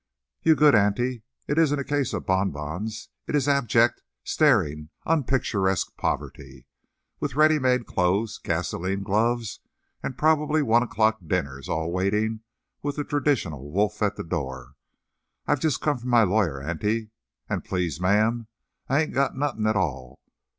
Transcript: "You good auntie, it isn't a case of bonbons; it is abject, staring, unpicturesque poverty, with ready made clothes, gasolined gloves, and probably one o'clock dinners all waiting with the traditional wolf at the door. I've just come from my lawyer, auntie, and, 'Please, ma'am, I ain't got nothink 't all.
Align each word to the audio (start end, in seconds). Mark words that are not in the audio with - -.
"You 0.41 0.55
good 0.55 0.73
auntie, 0.73 1.21
it 1.47 1.59
isn't 1.59 1.77
a 1.77 1.83
case 1.83 2.11
of 2.11 2.25
bonbons; 2.25 3.09
it 3.27 3.35
is 3.35 3.47
abject, 3.47 4.01
staring, 4.23 4.89
unpicturesque 5.05 5.95
poverty, 5.95 6.65
with 7.19 7.35
ready 7.35 7.59
made 7.59 7.85
clothes, 7.85 8.39
gasolined 8.39 9.05
gloves, 9.05 9.59
and 10.01 10.17
probably 10.17 10.63
one 10.63 10.81
o'clock 10.81 11.19
dinners 11.27 11.69
all 11.69 11.91
waiting 11.91 12.39
with 12.81 12.95
the 12.95 13.03
traditional 13.03 13.69
wolf 13.69 14.01
at 14.01 14.15
the 14.15 14.23
door. 14.23 14.73
I've 15.45 15.59
just 15.59 15.81
come 15.81 15.99
from 15.99 16.09
my 16.09 16.23
lawyer, 16.23 16.59
auntie, 16.63 17.11
and, 17.47 17.63
'Please, 17.63 18.01
ma'am, 18.01 18.47
I 18.89 19.01
ain't 19.03 19.13
got 19.13 19.37
nothink 19.37 19.67
't 19.67 19.75
all. 19.77 20.19